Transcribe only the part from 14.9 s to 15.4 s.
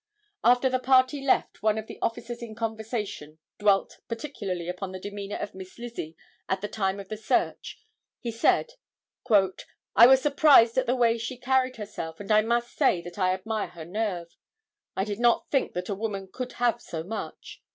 I did